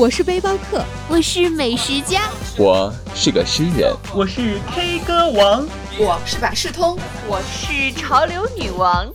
[0.00, 2.22] 我是背包客，我是美食家，
[2.56, 6.98] 我是个诗人，我是 K 歌王，我是百事通，
[7.28, 9.06] 我是潮流女王。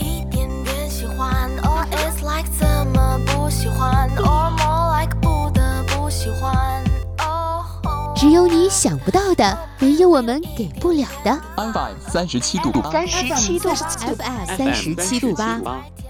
[0.00, 6.82] 一点点喜欢，or it's like 怎么不喜欢，or more like 不得不喜欢。
[8.16, 11.40] 只有你想不到的，没有我们给不了的。
[11.56, 15.60] FM 三十七度八，三十七度，FM 三十七度八，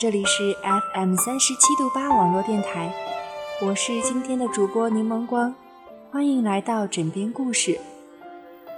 [0.00, 0.56] 这里是
[0.94, 2.90] FM 三十七度八网络电台，
[3.60, 5.54] 我是今天的主播柠檬光，
[6.10, 7.78] 欢迎来到枕边故事。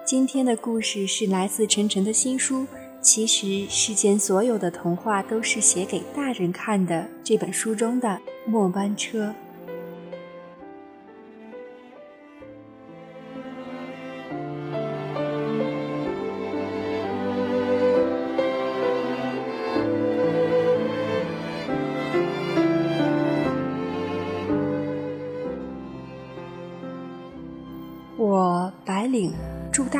[0.04, 2.62] 今天的故事是来自晨晨的新书
[3.00, 9.32] 《其实世间所有的童话都是写给大人看的》这本书中的末班车。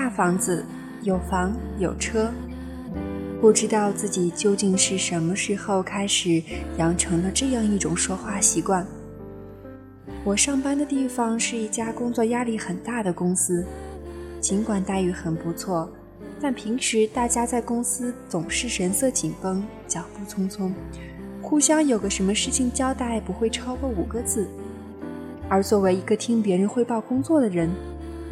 [0.02, 0.64] 大房子，
[1.02, 2.28] 有房有车，
[3.40, 6.42] 不知道自己究竟是什么时候开始
[6.76, 8.84] 养成了这样一种说话习惯。
[10.24, 13.64] 我上班的地方是一家工作压力很大的公司，
[14.40, 15.88] 尽管待遇很不错，
[16.40, 20.72] 但平时大家在公司总是神色紧绷，脚步匆匆，
[21.40, 24.48] 互相有个什么事情交代不会超过五个字。
[25.48, 27.70] 而作为一个听别人汇报工作的人，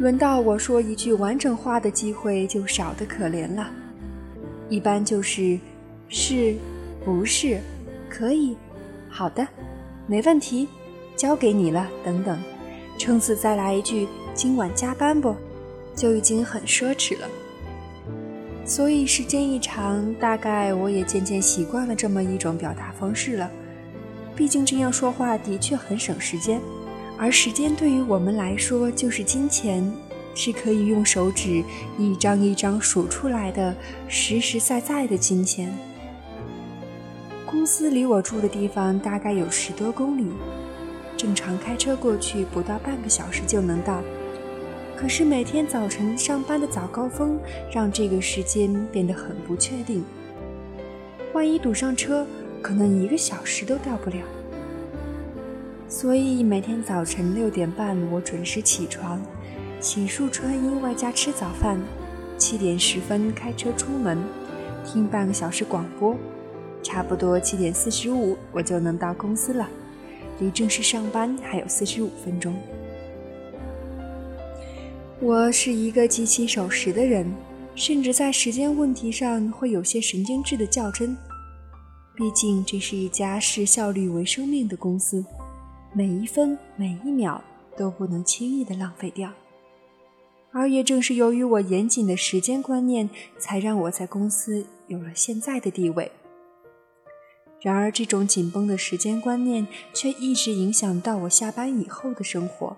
[0.01, 3.69] 轮到我说一句完整话的机会就少得可怜了，
[4.67, 5.59] 一般就是
[6.09, 6.55] 是、
[7.05, 7.59] 不是、
[8.09, 8.57] 可以、
[9.07, 9.47] 好的、
[10.07, 10.67] 没问题、
[11.15, 12.41] 交给你了等等，
[12.97, 15.35] 撑死再来一句今晚加班不，
[15.95, 17.27] 就已经很奢侈了。
[18.65, 23.51] 所以时间一长，大概我也渐渐习惯了这么一种表达方式了。
[24.35, 26.59] 毕竟这样说话的确很省时间。
[27.21, 29.93] 而时间对于我们来说就是金钱，
[30.33, 31.63] 是可以用手指
[31.95, 33.75] 一张一张数出来的
[34.07, 35.71] 实实在在的金钱。
[37.45, 40.25] 公司离我住的地方大概有十多公里，
[41.15, 44.01] 正常开车过去不到半个小时就能到。
[44.97, 47.39] 可是每天早晨上班的早高峰
[47.71, 50.03] 让这个时间变得很不确定，
[51.33, 52.25] 万一堵上车，
[52.63, 54.17] 可能一个小时都到不了。
[55.91, 59.21] 所以每天早晨六点半，我准时起床，
[59.81, 61.77] 洗漱穿衣，外加吃早饭。
[62.37, 64.17] 七点十分开车出门，
[64.85, 66.15] 听半个小时广播，
[66.81, 69.67] 差不多七点四十五我就能到公司了，
[70.39, 72.55] 离正式上班还有四十五分钟。
[75.19, 77.29] 我是一个极其守时的人，
[77.75, 81.17] 甚至在时间问题上会有些神经质的较真。
[82.15, 85.25] 毕竟这是一家视效率为生命的公司。
[85.93, 87.43] 每一分每一秒
[87.75, 89.29] 都不能轻易的浪费掉，
[90.53, 96.09] 而也正是由于我严谨的时间观念，才让我在公司有了现在的地位。
[97.59, 102.77] 然而，这种紧绷的时间观念却一直影响到我下班以后的生活。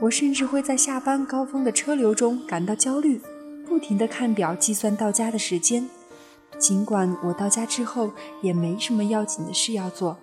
[0.00, 3.20] 我甚至会在下班高峰的车流中感到焦虑，
[3.66, 5.90] 不停地看表计算到家的时间。
[6.56, 10.16] 尽管我到家之后也没什么要紧的事要做，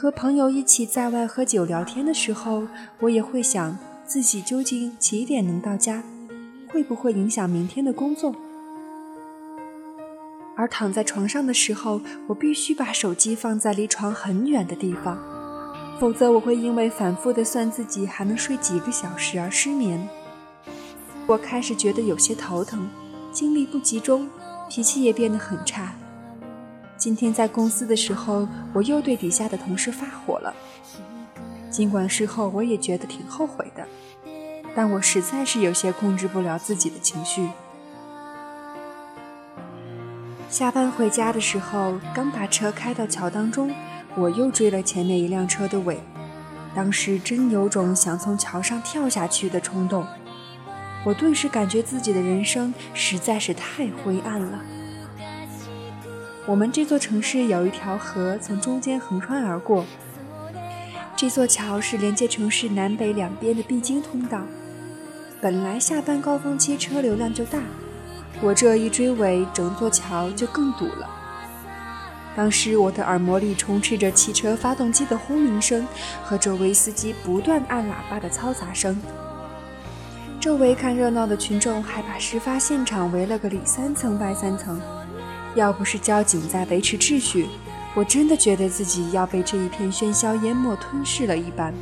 [0.00, 2.68] 和朋友一起在外喝酒聊天的时候，
[3.00, 6.04] 我也会想自己究竟几点能到家，
[6.68, 8.32] 会不会影响明天的工作。
[10.54, 15.18] 而躺在床上的时候，我必须把手机放在离床很远的地方，
[15.98, 20.08] 否则我会因为反复的算自己还能睡几个小时而失眠。
[21.26, 22.88] 我开始觉得有些头疼，
[23.32, 24.28] 精力不集中。
[24.70, 25.92] 脾气也变得很差。
[26.98, 30.52] 今天在公司的时候，我又对底下的同事发火了。
[31.70, 33.86] 尽管事后我也觉得挺后悔的，
[34.74, 37.48] 但我实在是有些控制不了自己的情绪。
[40.50, 43.72] 下班回家的时候，刚把车开到桥当中，
[44.16, 46.00] 我又追了前面一辆车的尾，
[46.74, 50.04] 当时真有种想从桥上跳下去的冲动。
[51.04, 54.60] 我顿时感觉自己的人生实在是太灰暗了。
[56.48, 59.84] 我们这座城市有一条河从中间横穿而过，
[61.14, 64.40] 这座桥是连接城市南北两边的必经通道。
[65.42, 67.58] 本来下班高峰期车流量就大，
[68.40, 71.06] 我这一追尾，整座桥就更堵了。
[72.34, 75.86] 当时我的耳膜里充斥着汽车发动机的轰鸣声
[76.24, 78.98] 和周围司机不断按喇叭的嘈杂声。
[80.40, 84.80] 周围看热闹的群众还把事发现场围了个里三层外三层。
[85.58, 87.48] 要不是交警在维持秩序，
[87.94, 91.74] 我真的觉得自己要被这一片喧嚣淹没吞噬了一般。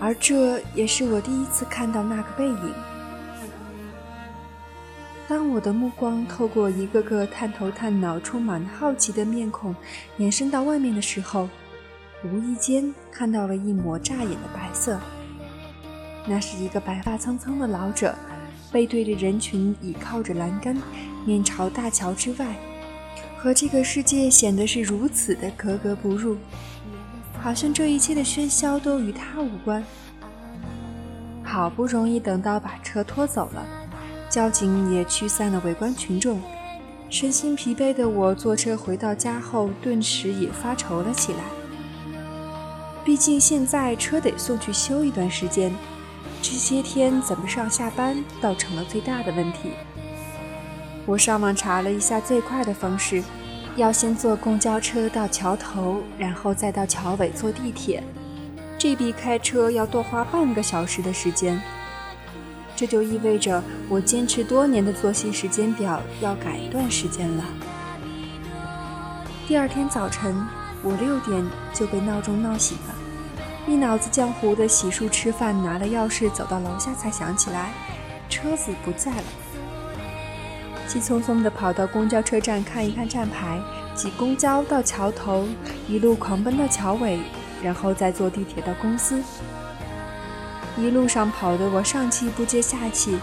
[0.00, 2.74] 而这也是我第一次看到那个背影。
[5.28, 9.76] 当我的目光透过一个个探头探脑、充满好奇的面孔
[10.16, 11.48] 延伸到外面的时候，
[12.24, 14.98] 无意间看到了一抹乍眼的白色。
[16.26, 18.14] 那是一个白发苍苍的老者，
[18.72, 20.76] 背对着人群，倚靠着栏杆，
[21.26, 22.56] 面朝大桥之外，
[23.42, 26.36] 和这个世界显得是如此的格格不入，
[27.40, 29.82] 好像这一切的喧嚣都与他无关。
[31.42, 33.66] 好不容易等到把车拖走了，
[34.28, 36.38] 交警也驱散了围观群众，
[37.08, 41.40] 身心疲惫的我坐车回到家后，顿时也发愁了起来。
[43.02, 45.74] 毕竟现在车得送去修一段时间。
[46.42, 49.70] 这些天怎么上下班倒成了最大的问题。
[51.10, 53.20] 我上网查了一下最快的方式，
[53.74, 58.00] 要先坐公交车到桥头，然后再到桥尾坐地铁，
[58.78, 61.60] 这比开车要多花半个小时的时间。
[62.76, 67.44] 这就意味着我坚持多年的作息时间表要改一段时间了。
[69.48, 70.32] 第二天早晨，
[70.80, 72.94] 我六点就被闹钟闹醒了。
[73.66, 77.72] 一脑子浆糊的洗漱、吃饭，拿了钥匙走到楼下，才想起来
[78.28, 79.24] 车子不在了。
[80.90, 83.60] 急匆匆地跑到公交车站看一看站牌，
[83.94, 85.46] 挤公交到桥头，
[85.86, 87.20] 一路狂奔到桥尾，
[87.62, 89.22] 然后再坐地铁到公司。
[90.76, 93.16] 一路上跑得我上气不接下气，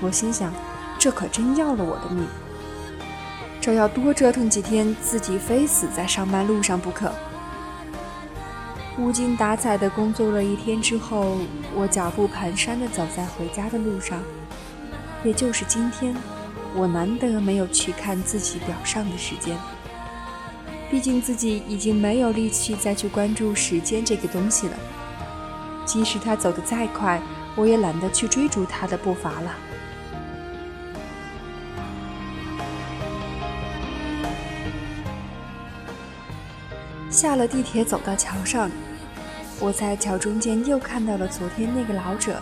[0.00, 0.52] 我心想，
[0.96, 2.24] 这可真要了我的命，
[3.60, 7.10] 这要多折腾几天，自己非死在上班路上不可。
[8.96, 11.36] 无精打采地工作了一天之后，
[11.74, 14.22] 我脚步蹒跚地走在回家的路上。
[15.24, 16.14] 也就是今天，
[16.74, 19.56] 我难得没有去看自己表上的时间。
[20.90, 24.76] 毕竟自己已经没有力气再去关注时间这个东西了。
[25.86, 27.20] 即使他走得再快，
[27.56, 29.54] 我也懒得去追逐他的步伐了。
[37.08, 38.70] 下了地铁，走到桥上。
[39.58, 42.40] 我在桥中间又看到了昨天那个老者。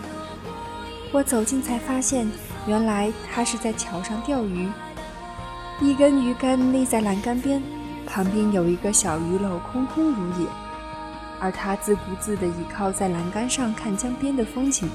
[1.11, 2.31] 我走近才发现，
[2.69, 4.69] 原来他是在桥上钓鱼。
[5.81, 7.63] 一根鱼竿立在栏杆边，
[8.07, 10.47] 旁边有一个小鱼篓空空如也，
[11.41, 14.87] 而他自顾自地倚靠在栏杆上看江边的风景，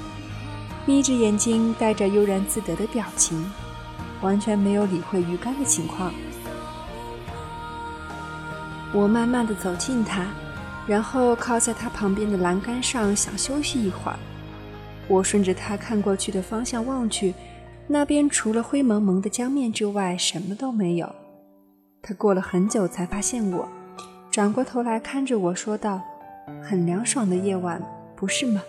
[0.86, 3.52] 眯着眼睛，带着悠然自得的表情，
[4.22, 6.14] 完全没有理会鱼竿的情况。
[8.94, 10.28] 我慢慢地走近他。
[10.86, 14.20] 然后靠在他旁边的栏杆上，想休息一会儿。
[15.08, 17.34] 我顺着他看过去的方向望去，
[17.88, 21.14] 那边除了灰蒙蒙的江面之外，什么都没有。
[22.02, 23.68] 他过了很久才发现我，
[24.32, 26.02] 转过头来看着我说道
[26.62, 27.82] ：“很凉爽的夜晚，
[28.16, 28.62] 不是吗？”“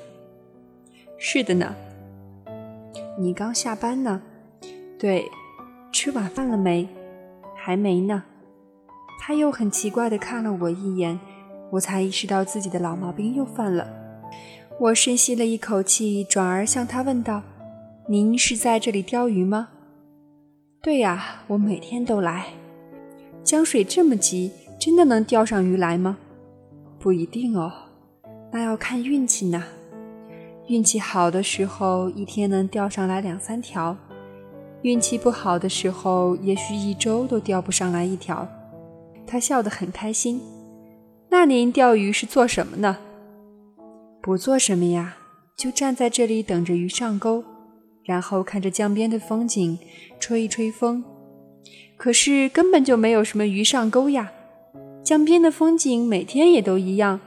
[1.18, 1.74] 是的呢。
[3.18, 4.22] ”“你刚下班呢
[4.98, 5.30] ？”“对。
[5.92, 6.88] ”“吃晚饭了没
[7.56, 8.24] ？”“还没呢。”
[9.20, 11.18] 他又很奇怪地看了我一眼。
[11.70, 13.88] 我才意识到自己的老毛病又犯了。
[14.78, 17.42] 我深吸了一口气，转而向他问道
[18.06, 19.68] ：“您是在这里钓鱼吗？
[20.82, 22.48] 对呀，我每天都来。
[23.42, 26.18] 江水这么急，真的能钓上鱼来吗？
[26.98, 27.72] 不一定哦，
[28.52, 29.64] 那要看运气呢。
[30.66, 33.96] 运气好的时候，一天能钓上来两三条；
[34.82, 38.46] 运气不好的时候，也许一周都钓不上来一条。
[39.26, 40.42] 他笑得很开心。
[41.30, 42.98] 那您钓鱼是做什么呢？
[44.20, 45.16] 不做什么呀，
[45.56, 47.42] 就站在这里等着鱼上钩，
[48.04, 49.78] 然后看着江边的风景，
[50.20, 51.02] 吹一吹风。
[51.96, 54.30] 可是根本就没有什么鱼上钩呀。
[55.02, 57.20] 江边的风景每天也都一样，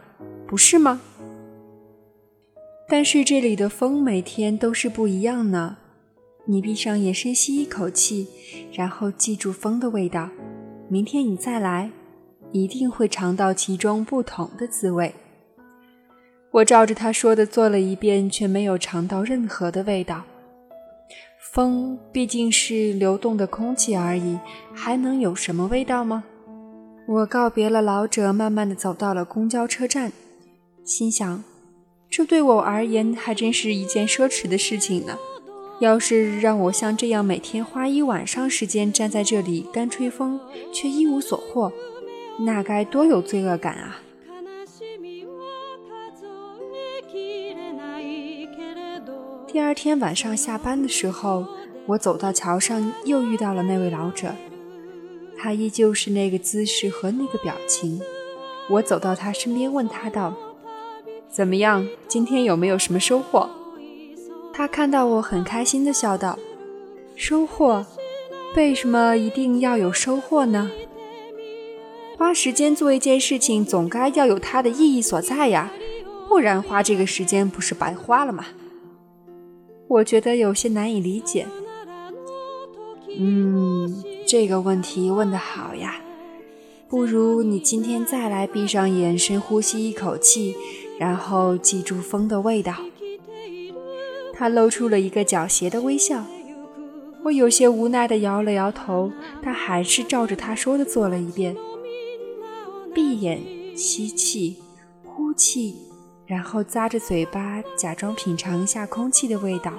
[0.47, 1.01] 不是吗？
[2.89, 5.77] 但是这里的风每天都是不一样呢。
[6.45, 8.27] 你闭上眼，深吸一口气，
[8.71, 10.29] 然后记住风的味道。
[10.87, 11.91] 明天你再来，
[12.51, 15.13] 一定会尝到其中不同的滋味。
[16.51, 20.23] 我照着他说的做了一遍，却没有尝到任何的味道。
[21.51, 24.37] 风毕竟是流动的空气而已，
[24.73, 26.23] 还能有什么味道吗？
[27.07, 30.11] 我告别了老者，慢慢的走到了公交车站，
[30.83, 31.43] 心想。
[32.09, 35.17] 这对我而言还真是一件奢侈的事情呢。
[35.79, 40.39] 要是让我像这样每天花一晚上时间站在这里干吹风，
[40.73, 41.71] 却一无所获，
[42.39, 44.01] 那该多有罪恶感啊！
[49.49, 51.45] 第二天晚上下班的时候，
[51.85, 54.35] 我走到桥上，又遇到了那位老者。
[55.37, 58.01] 他依旧是那个姿势和那个表情。
[58.69, 60.35] 我走到他身边，问他道。
[61.29, 61.87] 怎么样？
[62.09, 63.49] 今天有没有什么收获？
[64.51, 66.37] 他看到我很开心的笑道
[67.15, 67.85] ：“收获？
[68.57, 70.69] 为什么一定要有收获呢？
[72.17, 75.71] 花时间做一件事情，总该要有它的意义所在呀，
[76.27, 78.45] 不然花这个时间不是白花了吗？”
[79.87, 81.45] 我觉得有些难以理解。
[83.17, 86.01] 嗯，这个问题问得好呀。
[86.89, 90.55] 不如你今天再来，闭上眼，深呼吸一口气。
[90.99, 92.73] 然后记住风的味道。
[94.33, 96.25] 他露出了一个狡黠的微笑。
[97.23, 101.55] 我有些无奈地摇了摇头，他还是照着他说的做了一遍。
[102.93, 103.41] 闭眼
[103.75, 104.57] 吸气，
[105.03, 105.75] 呼气，
[106.27, 109.71] 然后咂着嘴巴，假装品尝一下空气的味道。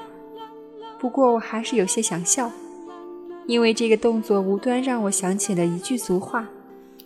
[0.98, 2.50] 不过我还是有些想笑，
[3.46, 6.48] 因为这个动作无端让我想起了一句俗话，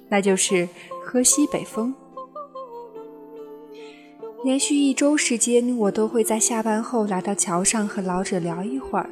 [0.09, 0.69] 那就是
[1.05, 1.93] “喝西北风”。
[4.45, 9.11] 连续一周时间，我都会在下班后来到桥上和老者聊一会儿，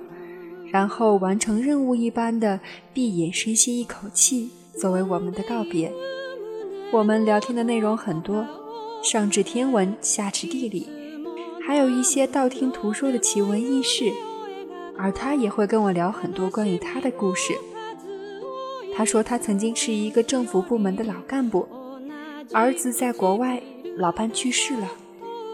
[0.72, 2.60] 然后完成任务一般的
[2.94, 5.92] 闭眼深吸一口气，作为我们的告别。
[6.92, 8.44] 我们聊天的内容很多，
[9.02, 10.86] 上至天文，下至地理，
[11.66, 14.12] 还有一些道听途说的奇闻异事。
[14.96, 17.54] 而他也会跟我聊很多关于他的故事。
[18.94, 21.66] 他说他曾经是一个政府部门的老干部，
[22.52, 23.62] 儿子在国外，
[23.96, 24.92] 老伴去世了。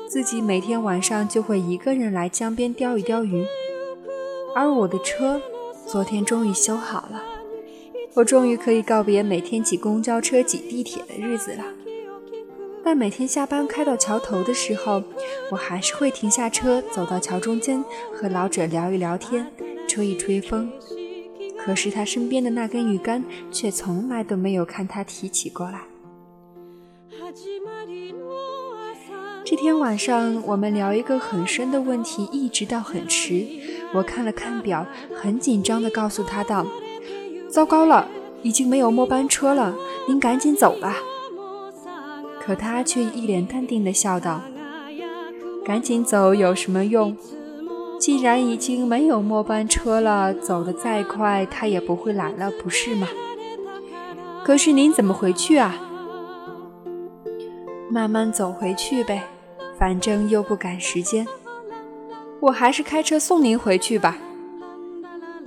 [0.08, 3.46] 自己每天晚上就会一个人来江边钓一钓鱼，
[4.56, 5.40] 而我的车
[5.86, 7.22] 昨天终于修好了，
[8.14, 11.64] 我终于可以告别每天挤公交车、挤地铁的日子了。
[12.86, 15.02] 但每天下班开到桥头的时候，
[15.50, 19.44] 我还是会停下车，走到桥中间和老者聊一聊天，
[19.88, 20.70] 吹一吹风。
[21.58, 25.80] 可是他身边的那根鱼竿却从来都没有看他提起过来。
[29.44, 33.44] 这天晚上，我们聊一个很深的问题，一直到很迟。
[33.94, 34.86] 我看了看表，
[35.20, 36.64] 很紧张地告诉他道
[37.50, 38.08] ：“糟糕了，
[38.44, 39.74] 已经没有末班车了，
[40.06, 40.96] 您赶紧走吧。”
[42.46, 44.40] 可他却一脸淡定地笑道
[45.66, 47.16] ：“赶紧走有什么用？
[47.98, 53.08] 既然已经没有末班车了，走得再快，他也不会来了，不是吗？
[54.44, 55.74] 可是您怎么回去啊？
[57.90, 59.24] 慢慢走回去呗。”
[59.78, 61.26] 反正又不赶时间，
[62.40, 64.16] 我还是开车送您回去吧。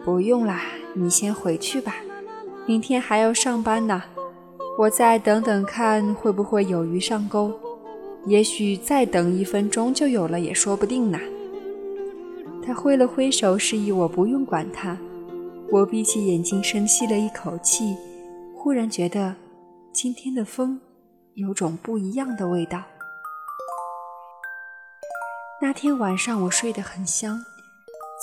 [0.05, 0.61] 不用啦，
[0.93, 1.95] 你先回去吧，
[2.67, 4.03] 明天还要上班呢。
[4.79, 7.51] 我再等等看会不会有鱼上钩，
[8.25, 11.19] 也许再等一分钟就有了也说不定呢。
[12.63, 14.97] 他挥了挥手，示意我不用管他。
[15.69, 17.97] 我闭起眼睛，深吸了一口气，
[18.55, 19.35] 忽然觉得
[19.91, 20.79] 今天的风
[21.33, 22.81] 有种不一样的味道。
[25.61, 27.37] 那天晚上我睡得很香，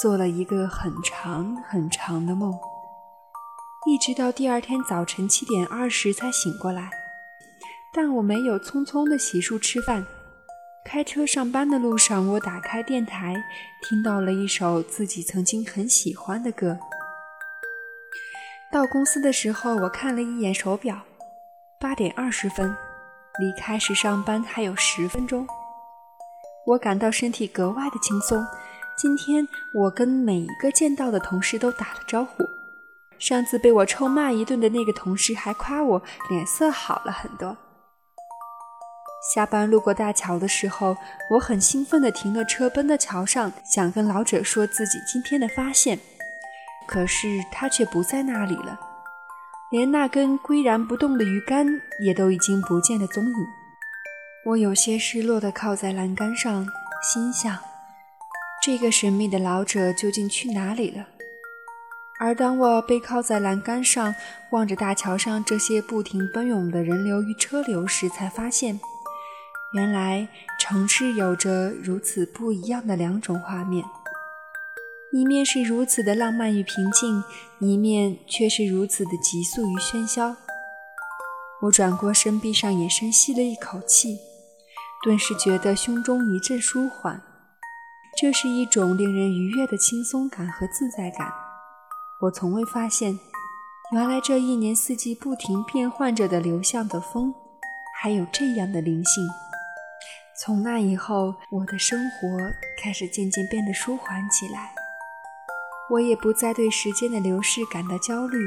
[0.00, 2.54] 做了一个很长很长的梦，
[3.88, 6.90] 一直到第二天早晨七点二十才醒过来。
[7.94, 10.04] 但我没有匆匆的洗漱吃饭，
[10.84, 13.36] 开车上班的路上，我打开电台，
[13.82, 16.76] 听到了一首自己曾经很喜欢的歌。
[18.72, 21.00] 到公司的时候，我看了一眼手表，
[21.78, 22.76] 八点二十分，
[23.38, 25.46] 离开时上班还有十分钟。
[26.66, 28.44] 我感到身体格外的轻松。
[28.98, 32.45] 今天我跟每一个见到的同事都打了招呼。
[33.18, 37.56] 上次被我臭骂一顿的那个同事还夸我脸色好了很多。
[39.34, 40.96] 下班路过大桥的时候，
[41.30, 45.98] 我很兴奋地停了车，奔到桥上，想跟老者说自己今天的发现。
[46.86, 48.78] 可是他却不在那里了，
[49.72, 51.66] 连那根岿然不动的鱼竿
[52.00, 53.46] 也都已经不见了踪影。
[54.44, 56.64] 我有些失落地靠在栏杆上，
[57.12, 57.58] 心想：
[58.62, 61.04] 这个神秘的老者究竟去哪里了？
[62.18, 64.14] 而当我背靠在栏杆上，
[64.50, 68.80] 望着大桥上这些不停奔涌的人流与车流时，才发现，
[69.74, 70.26] 原来
[70.58, 73.84] 城市有着如此不一样的两种画面。
[75.12, 77.22] 一面是如此的浪漫与平静，
[77.58, 80.36] 一面却是如此的急速与喧嚣。
[81.62, 84.18] 我转过身，闭上眼，深吸了一口气，
[85.04, 87.22] 顿时觉得胸中一阵舒缓。
[88.18, 91.45] 这是一种令人愉悦的轻松感和自在感。
[92.22, 93.18] 我从未发现，
[93.92, 97.34] 原来这一年四季不停变换着的流向的风，
[98.00, 99.26] 还有这样的灵性。
[100.40, 102.26] 从那以后，我的生活
[102.82, 104.72] 开始渐渐变得舒缓起来。
[105.90, 108.38] 我也不再对时间的流逝感到焦虑，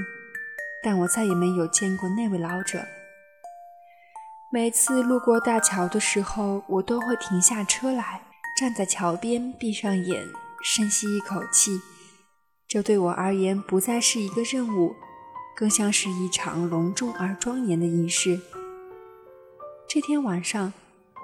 [0.84, 2.84] 但我再也没有见过那位老者。
[4.52, 8.24] 每次路过大桥的时候，我都会停下车来，
[8.60, 10.24] 站在桥边，闭上眼，
[10.64, 11.80] 深吸一口气。
[12.70, 14.94] 这对我而言不再是一个任务，
[15.56, 18.40] 更像是一场隆重而庄严的仪式。
[19.88, 20.72] 这天晚上，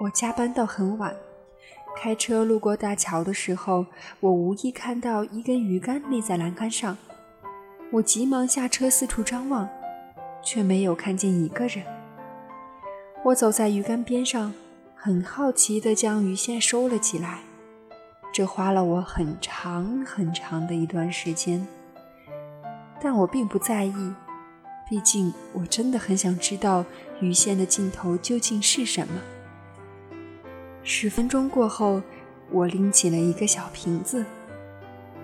[0.00, 1.14] 我加班到很晚。
[1.96, 3.86] 开车路过大桥的时候，
[4.18, 6.98] 我无意看到一根鱼竿立在栏杆上。
[7.92, 9.68] 我急忙下车四处张望，
[10.42, 11.84] 却没有看见一个人。
[13.26, 14.52] 我走在鱼竿边上，
[14.96, 17.42] 很好奇地将鱼线收了起来。
[18.32, 21.66] 这花了我很长很长的一段时间，
[23.00, 24.14] 但我并不在意，
[24.88, 26.84] 毕竟我真的很想知道
[27.20, 29.14] 鱼线的尽头究竟是什么。
[30.82, 32.02] 十分钟过后，
[32.50, 34.24] 我拎起了一个小瓶子，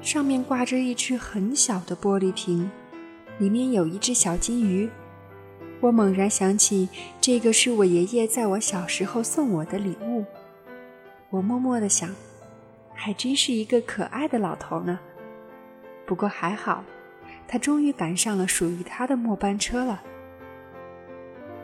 [0.01, 2.71] 上面挂着一只很小的玻璃瓶，
[3.39, 4.91] 里面有一只小金鱼。
[5.81, 6.89] 我猛然想起，
[7.21, 10.25] 这个是我爷爷在我小时候送我的礼物。
[11.29, 12.15] 我默默地想，
[13.05, 15.01] 还真是一个可爱的老头呢。
[16.07, 16.85] 不过还好，
[17.49, 20.01] 他终于赶上了属于他的末班车了。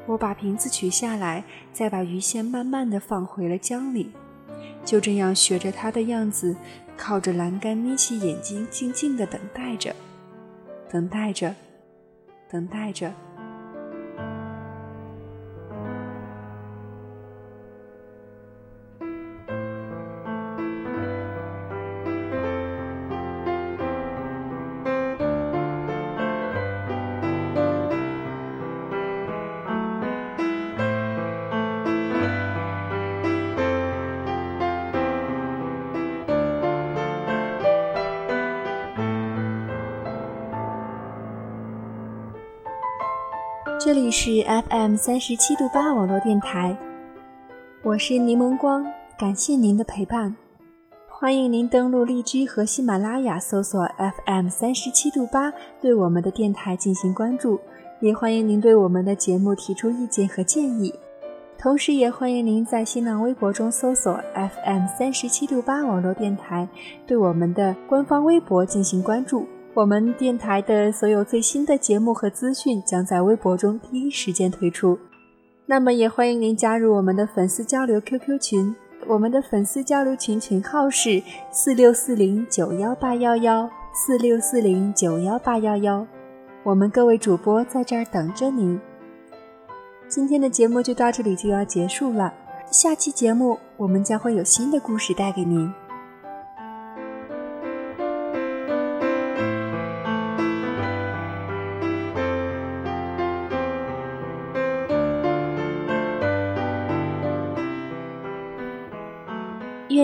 [0.07, 4.11] 我把瓶子取下来，再把鱼线慢慢的放回了江里，
[4.85, 6.57] 就这样学着他的样子，
[6.97, 9.95] 靠着栏杆，眯起眼睛，静静的等待着，
[10.91, 11.55] 等待着，
[12.51, 13.15] 等待着。
[43.89, 46.77] 这里是 FM 三十七度八网络电台，
[47.83, 48.85] 我是柠檬光，
[49.19, 50.37] 感谢您的陪伴，
[51.09, 53.89] 欢迎您登录荔枝和喜马拉雅搜索
[54.27, 57.59] FM 三十七度八，对我们的电台进行关注，
[58.01, 60.93] 也欢迎您对我们的节目提出意见和建议，
[61.57, 66.69] 同时也欢迎您在新浪微博中搜索 FM 三十七度八网络电台，
[67.07, 69.47] 对我们的官方微博进行关注。
[69.79, 74.99] 我们电台的所有最新的节目和资讯将在微博中第一时间推出。
[75.67, 78.75] 那么，也欢迎您加入我们的粉丝交流 QQ 群，
[79.07, 86.05] 我们的粉丝交流群群号是四六四零九幺八幺幺四六四零九幺八幺幺。
[86.65, 88.81] 我们各位主播在这儿等着您。
[90.09, 92.35] 今天的节目就到这里就要结束了，
[92.69, 95.73] 下期节目我们将会有新的故事带给您。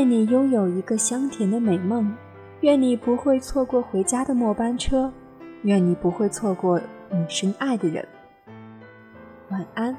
[0.04, 2.14] 愿你拥有一个香甜的美梦，
[2.60, 5.10] 愿你不会错过回家的末班车，
[5.62, 6.78] 愿你不会错过
[7.10, 8.06] 你深爱的人。
[9.48, 9.96] 晚安。